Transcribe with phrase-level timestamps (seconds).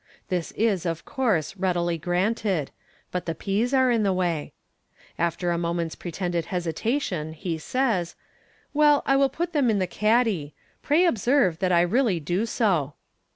[0.29, 2.71] This is, of course, readily granted,
[3.11, 4.51] but the peas are in the way.
[5.19, 8.15] After a moment's pretended hesitation, he says,"
[8.73, 10.55] Well, I will put them in the caddy.
[10.81, 12.95] Pray observe that I really do so."